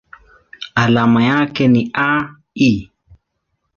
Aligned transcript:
Alama 0.75 1.23
yake 1.23 1.67
ni 1.67 1.89
Al. 1.93 2.29